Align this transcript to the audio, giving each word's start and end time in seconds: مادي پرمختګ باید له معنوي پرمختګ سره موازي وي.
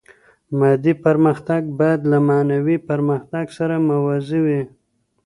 مادي 0.59 0.93
پرمختګ 1.05 1.61
باید 1.79 2.01
له 2.11 2.17
معنوي 2.29 2.77
پرمختګ 2.89 3.45
سره 3.57 3.75
موازي 3.89 4.39
وي. 4.45 4.61